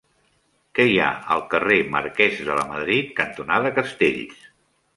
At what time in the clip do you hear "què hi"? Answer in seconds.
0.77-0.95